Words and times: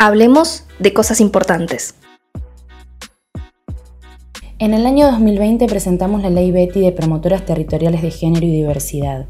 Hablemos 0.00 0.62
de 0.78 0.92
cosas 0.92 1.20
importantes. 1.20 1.96
En 4.60 4.72
el 4.72 4.86
año 4.86 5.06
2020 5.10 5.66
presentamos 5.66 6.22
la 6.22 6.30
ley 6.30 6.52
Betty 6.52 6.82
de 6.82 6.92
promotoras 6.92 7.44
territoriales 7.44 8.02
de 8.02 8.12
género 8.12 8.46
y 8.46 8.52
diversidad. 8.52 9.26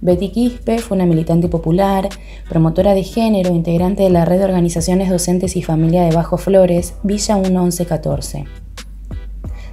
Betty 0.00 0.30
Quispe 0.30 0.78
fue 0.78 0.96
una 0.96 1.06
militante 1.06 1.48
popular, 1.48 2.08
promotora 2.48 2.94
de 2.94 3.02
género, 3.02 3.50
integrante 3.50 4.04
de 4.04 4.10
la 4.10 4.24
red 4.24 4.38
de 4.38 4.44
organizaciones 4.44 5.10
docentes 5.10 5.56
y 5.56 5.62
familia 5.62 6.04
de 6.04 6.14
Bajo 6.14 6.38
Flores, 6.38 6.94
Villa 7.02 7.36
1114. 7.36 8.44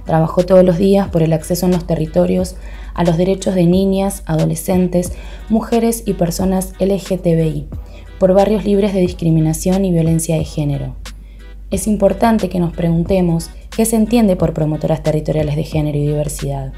Trabajó 0.04 0.44
todos 0.44 0.64
los 0.64 0.78
días 0.78 1.10
por 1.10 1.22
el 1.22 1.32
acceso 1.32 1.66
en 1.66 1.72
los 1.72 1.86
territorios 1.86 2.56
a 2.94 3.04
los 3.04 3.16
derechos 3.16 3.54
de 3.54 3.66
niñas, 3.66 4.24
adolescentes, 4.26 5.12
mujeres 5.48 6.02
y 6.06 6.14
personas 6.14 6.72
LGTBI, 6.80 7.68
por 8.22 8.34
barrios 8.34 8.64
libres 8.64 8.94
de 8.94 9.00
discriminación 9.00 9.84
y 9.84 9.90
violencia 9.90 10.36
de 10.36 10.44
género. 10.44 10.94
Es 11.72 11.88
importante 11.88 12.48
que 12.48 12.60
nos 12.60 12.72
preguntemos 12.72 13.50
qué 13.76 13.84
se 13.84 13.96
entiende 13.96 14.36
por 14.36 14.54
promotoras 14.54 15.02
territoriales 15.02 15.56
de 15.56 15.64
género 15.64 15.98
y 15.98 16.06
diversidad. 16.06 16.72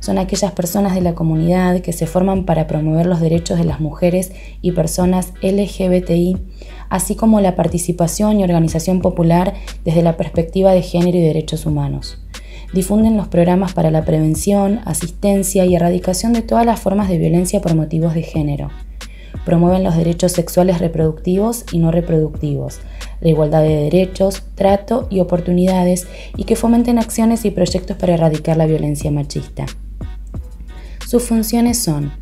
Son 0.00 0.18
aquellas 0.18 0.52
personas 0.52 0.94
de 0.94 1.00
la 1.00 1.14
comunidad 1.14 1.80
que 1.80 1.94
se 1.94 2.06
forman 2.06 2.44
para 2.44 2.66
promover 2.66 3.06
los 3.06 3.22
derechos 3.22 3.56
de 3.56 3.64
las 3.64 3.80
mujeres 3.80 4.32
y 4.60 4.72
personas 4.72 5.32
LGBTI, 5.40 6.36
así 6.90 7.14
como 7.14 7.40
la 7.40 7.56
participación 7.56 8.38
y 8.38 8.44
organización 8.44 9.00
popular 9.00 9.54
desde 9.86 10.02
la 10.02 10.18
perspectiva 10.18 10.72
de 10.74 10.82
género 10.82 11.16
y 11.16 11.22
derechos 11.22 11.64
humanos. 11.64 12.18
Difunden 12.74 13.16
los 13.16 13.28
programas 13.28 13.72
para 13.72 13.90
la 13.90 14.04
prevención, 14.04 14.80
asistencia 14.84 15.64
y 15.64 15.76
erradicación 15.76 16.34
de 16.34 16.42
todas 16.42 16.66
las 16.66 16.78
formas 16.78 17.08
de 17.08 17.16
violencia 17.16 17.62
por 17.62 17.74
motivos 17.74 18.12
de 18.12 18.22
género 18.22 18.68
promueven 19.44 19.84
los 19.84 19.96
derechos 19.96 20.32
sexuales 20.32 20.78
reproductivos 20.78 21.64
y 21.72 21.78
no 21.78 21.90
reproductivos, 21.90 22.80
la 23.20 23.28
igualdad 23.28 23.62
de 23.62 23.76
derechos, 23.76 24.42
trato 24.54 25.06
y 25.10 25.20
oportunidades 25.20 26.06
y 26.36 26.44
que 26.44 26.56
fomenten 26.56 26.98
acciones 26.98 27.44
y 27.44 27.50
proyectos 27.50 27.96
para 27.96 28.14
erradicar 28.14 28.56
la 28.56 28.66
violencia 28.66 29.10
machista. 29.10 29.66
Sus 31.06 31.24
funciones 31.24 31.78
son 31.78 32.12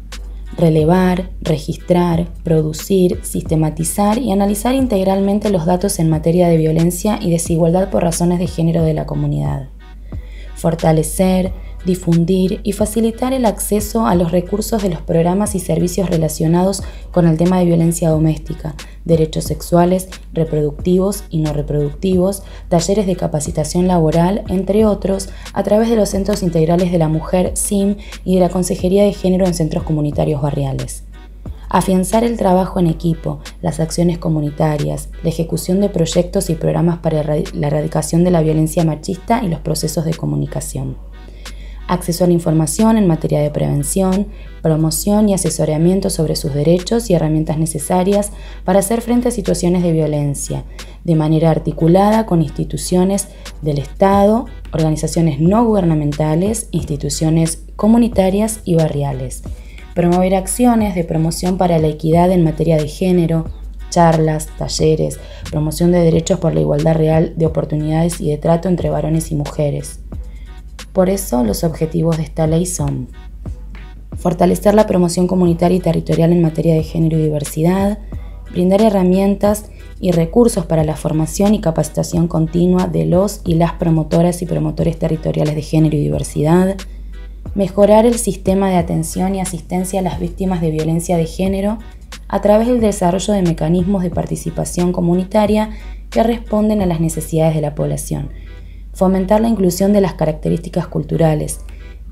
relevar, 0.57 1.31
registrar, 1.41 2.27
producir, 2.45 3.21
sistematizar 3.23 4.19
y 4.19 4.33
analizar 4.33 4.75
integralmente 4.75 5.51
los 5.51 5.67
datos 5.67 5.99
en 5.99 6.11
materia 6.11 6.49
de 6.49 6.59
violencia 6.59 7.19
y 7.21 7.31
desigualdad 7.31 7.91
por 7.91 8.03
razones 8.03 8.39
de 8.39 8.47
género 8.47 8.83
de 8.83 8.95
la 8.95 9.07
comunidad. 9.07 9.69
Fortalecer, 10.55 11.53
difundir 11.85 12.61
y 12.63 12.73
facilitar 12.73 13.33
el 13.33 13.45
acceso 13.45 14.07
a 14.07 14.15
los 14.15 14.31
recursos 14.31 14.83
de 14.83 14.91
los 14.91 15.03
programas 15.03 15.55
y 15.55 15.61
servicios 15.61 16.09
relacionados 16.09 16.83
con 17.11 17.27
el 17.27 17.37
tema 17.37 17.59
de 17.59 17.65
violencia 17.65 18.11
doméstica, 18.11 18.75
derechos 19.05 19.45
sexuales, 19.45 20.09
reproductivos 20.33 21.25
y 21.31 21.41
no 21.41 21.53
reproductivos, 21.53 22.43
talleres 22.69 23.07
de 23.07 23.17
capacitación 23.17 23.89
laboral, 23.89 24.45
entre 24.49 24.87
otros, 24.87 25.29
a 25.53 25.63
través 25.63 25.91
de 25.91 25.97
los 25.97 26.11
Centros 26.11 26.43
Integrales 26.43 26.93
de 26.93 26.99
la 26.99 27.09
Mujer, 27.09 27.53
SIM, 27.55 27.97
y 28.25 28.37
de 28.37 28.41
la 28.41 28.49
Consejería 28.49 29.05
de 29.05 29.13
Género 29.13 29.47
en 29.47 29.55
Centros 29.55 29.85
Comunitarios 29.85 30.41
Barriales. 30.41 31.05
Afianzar 31.69 32.23
el 32.23 32.37
trabajo 32.37 32.81
en 32.81 32.87
equipo, 32.87 33.41
las 33.63 33.81
acciones 33.81 34.19
comunitarias, 34.19 35.09
la 35.23 35.31
ejecución 35.31 35.81
de 35.81 35.89
proyectos 35.89 36.51
y 36.51 36.55
programas 36.55 36.99
para 36.99 37.23
la 37.25 37.67
erradicación 37.67 38.25
de 38.25 38.31
la 38.31 38.43
violencia 38.43 38.85
machista 38.85 39.43
y 39.43 39.49
los 39.49 39.61
procesos 39.61 40.05
de 40.05 40.13
comunicación 40.13 41.12
acceso 41.93 42.25
a 42.25 42.27
la 42.27 42.33
información 42.33 42.97
en 42.97 43.07
materia 43.07 43.41
de 43.41 43.51
prevención, 43.51 44.29
promoción 44.63 45.29
y 45.29 45.35
asesoramiento 45.35 46.09
sobre 46.09 46.37
sus 46.37 46.55
derechos 46.55 47.11
y 47.11 47.15
herramientas 47.15 47.59
necesarias 47.59 48.33
para 48.65 48.79
hacer 48.79 49.03
frente 49.03 49.29
a 49.29 49.33
situaciones 49.33 49.83
de 49.83 49.93
violencia, 49.93 50.65
de 51.05 51.15
manera 51.17 51.51
articulada 51.51 52.25
con 52.25 52.41
instituciones 52.41 53.29
del 53.61 53.79
Estado, 53.79 54.47
organizaciones 54.73 55.39
no 55.41 55.65
gubernamentales, 55.65 56.69
instituciones 56.71 57.63
comunitarias 57.77 58.61
y 58.65 58.75
barriales. 58.75 59.43
Promover 59.95 60.35
acciones 60.35 60.95
de 60.95 61.05
promoción 61.05 61.59
para 61.59 61.79
la 61.79 61.89
equidad 61.89 62.31
en 62.31 62.43
materia 62.43 62.79
de 62.79 62.89
género, 62.89 63.51
charlas, 63.91 64.49
talleres, 64.57 65.21
promoción 65.51 65.93
de 65.93 65.99
derechos 65.99 66.39
por 66.39 66.55
la 66.55 66.61
igualdad 66.61 66.95
real 66.95 67.35
de 67.37 67.45
oportunidades 67.45 68.19
y 68.23 68.31
de 68.31 68.39
trato 68.39 68.71
entre 68.71 68.89
varones 68.89 69.31
y 69.31 69.35
mujeres 69.35 70.01
por 70.93 71.09
eso 71.11 71.45
los 71.45 71.65
objetivos 71.65 72.19
de 72.19 72.25
esta 72.25 72.47
ley 72.47 72.67
son 72.67 73.09
fortalecer 74.17 74.75
la 74.75 74.87
promoción 74.87 75.27
comunitaria 75.27 75.79
y 75.79 75.81
territorial 75.81 76.33
en 76.33 76.43
materia 76.43 76.75
de 76.75 76.83
género 76.83 77.19
y 77.19 77.23
diversidad, 77.23 77.99
brindar 78.53 78.83
herramientas 78.83 79.67
y 80.01 80.13
recursos 80.13 80.67
para 80.67 80.85
la 80.85 80.97
formación 80.97 81.55
y 81.55 81.61
capacitación 81.61 82.29
continua 82.29 82.87
de 82.87 83.07
los 83.07 83.41
y 83.45 83.55
las 83.55 83.73
promotoras 83.73 84.43
y 84.43 84.47
promotores 84.47 84.99
territoriales 84.99 85.55
de 85.55 85.63
género 85.63 85.97
y 85.97 86.01
diversidad, 86.01 86.77
mejorar 87.55 88.07
el 88.07 88.19
sistema 88.19 88.71
de 88.71 88.77
atención 88.77 89.35
y 89.35 89.41
asistencia 89.41 90.01
a 90.01 90.03
las 90.03 90.21
víctimas 90.21 90.61
de 90.61 90.71
violencia 90.71 91.17
de 91.17 91.27
género 91.27 91.79
a 92.29 92.41
través 92.41 92.69
del 92.69 92.81
desarrollo 92.81 93.35
de 93.35 93.43
mecanismos 93.43 94.03
de 94.03 94.11
participación 94.11 94.93
comunitaria 94.93 95.71
que 96.11 96.23
responden 96.23 96.83
a 96.83 96.87
las 96.87 97.01
necesidades 97.01 97.55
de 97.55 97.61
la 97.61 97.75
población, 97.75 98.31
fomentar 98.93 99.41
la 99.41 99.49
inclusión 99.49 99.93
de 99.93 100.01
las 100.01 100.15
características 100.15 100.87
culturales, 100.87 101.61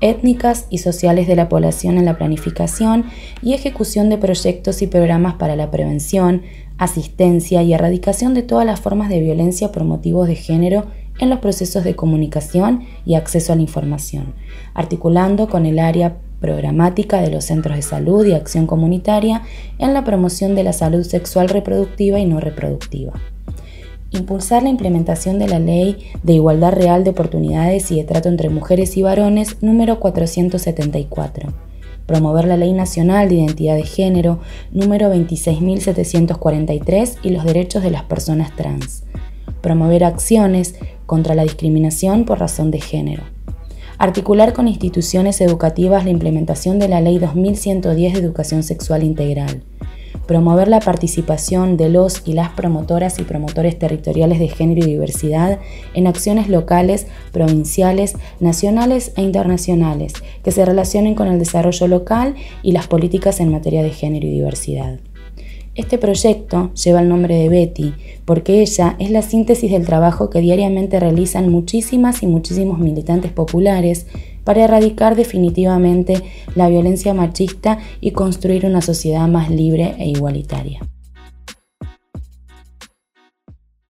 étnicas 0.01 0.65
y 0.69 0.79
sociales 0.79 1.27
de 1.27 1.35
la 1.35 1.47
población 1.47 1.97
en 1.97 2.05
la 2.05 2.17
planificación 2.17 3.05
y 3.41 3.53
ejecución 3.53 4.09
de 4.09 4.17
proyectos 4.17 4.81
y 4.81 4.87
programas 4.87 5.35
para 5.35 5.55
la 5.55 5.71
prevención, 5.71 6.41
asistencia 6.77 7.61
y 7.61 7.73
erradicación 7.73 8.33
de 8.33 8.41
todas 8.41 8.65
las 8.65 8.81
formas 8.81 9.09
de 9.09 9.21
violencia 9.21 9.71
por 9.71 9.83
motivos 9.83 10.27
de 10.27 10.35
género 10.35 10.87
en 11.19 11.29
los 11.29 11.39
procesos 11.39 11.83
de 11.83 11.95
comunicación 11.95 12.83
y 13.05 13.13
acceso 13.13 13.53
a 13.53 13.55
la 13.55 13.61
información, 13.61 14.33
articulando 14.73 15.47
con 15.47 15.67
el 15.67 15.77
área 15.77 16.17
programática 16.39 17.21
de 17.21 17.29
los 17.29 17.45
centros 17.45 17.75
de 17.75 17.83
salud 17.83 18.25
y 18.25 18.33
acción 18.33 18.65
comunitaria 18.65 19.43
en 19.77 19.93
la 19.93 20.03
promoción 20.03 20.55
de 20.55 20.63
la 20.63 20.73
salud 20.73 21.03
sexual 21.03 21.49
reproductiva 21.49 22.19
y 22.19 22.25
no 22.25 22.39
reproductiva 22.39 23.13
impulsar 24.11 24.63
la 24.63 24.69
implementación 24.69 25.37
de 25.39 25.47
la 25.47 25.59
Ley 25.59 26.11
de 26.23 26.33
Igualdad 26.33 26.73
Real 26.73 27.03
de 27.03 27.11
Oportunidades 27.11 27.91
y 27.91 27.95
de 27.95 28.03
Trato 28.03 28.29
entre 28.29 28.49
Mujeres 28.49 28.97
y 28.97 29.01
Varones 29.01 29.57
número 29.61 29.99
474, 29.99 31.51
promover 32.05 32.45
la 32.45 32.57
Ley 32.57 32.73
Nacional 32.73 33.29
de 33.29 33.35
Identidad 33.35 33.77
de 33.77 33.83
Género 33.83 34.39
número 34.71 35.13
26.743 35.13 37.17
y 37.23 37.29
los 37.29 37.45
derechos 37.45 37.83
de 37.83 37.91
las 37.91 38.03
personas 38.03 38.53
trans, 38.55 39.03
promover 39.61 40.03
acciones 40.03 40.75
contra 41.05 41.33
la 41.33 41.43
discriminación 41.43 42.25
por 42.25 42.39
razón 42.39 42.69
de 42.69 42.81
género, 42.81 43.23
articular 43.97 44.51
con 44.51 44.67
instituciones 44.67 45.39
educativas 45.39 46.03
la 46.03 46.11
implementación 46.11 46.79
de 46.79 46.89
la 46.89 46.99
Ley 46.99 47.17
2110 47.17 48.13
de 48.13 48.19
Educación 48.19 48.63
Sexual 48.63 49.03
Integral, 49.03 49.63
promover 50.27 50.67
la 50.67 50.79
participación 50.79 51.77
de 51.77 51.89
los 51.89 52.23
y 52.25 52.33
las 52.33 52.49
promotoras 52.49 53.19
y 53.19 53.23
promotores 53.23 53.77
territoriales 53.77 54.39
de 54.39 54.47
género 54.47 54.81
y 54.81 54.89
diversidad 54.89 55.59
en 55.93 56.07
acciones 56.07 56.49
locales, 56.49 57.07
provinciales, 57.31 58.15
nacionales 58.39 59.13
e 59.15 59.21
internacionales 59.21 60.13
que 60.43 60.51
se 60.51 60.65
relacionen 60.65 61.15
con 61.15 61.27
el 61.27 61.39
desarrollo 61.39 61.87
local 61.87 62.35
y 62.63 62.71
las 62.71 62.87
políticas 62.87 63.39
en 63.39 63.51
materia 63.51 63.83
de 63.83 63.91
género 63.91 64.27
y 64.27 64.31
diversidad. 64.31 64.99
Este 65.73 65.97
proyecto 65.97 66.73
lleva 66.73 66.99
el 66.99 67.07
nombre 67.07 67.35
de 67.35 67.47
Betty 67.47 67.93
porque 68.25 68.61
ella 68.61 68.97
es 68.99 69.09
la 69.09 69.21
síntesis 69.21 69.71
del 69.71 69.85
trabajo 69.85 70.29
que 70.29 70.41
diariamente 70.41 70.99
realizan 70.99 71.49
muchísimas 71.49 72.23
y 72.23 72.27
muchísimos 72.27 72.79
militantes 72.79 73.31
populares 73.31 74.05
para 74.43 74.63
erradicar 74.63 75.15
definitivamente 75.15 76.23
la 76.55 76.69
violencia 76.69 77.13
machista 77.13 77.79
y 77.99 78.11
construir 78.11 78.65
una 78.65 78.81
sociedad 78.81 79.27
más 79.27 79.49
libre 79.49 79.95
e 79.97 80.07
igualitaria. 80.07 80.81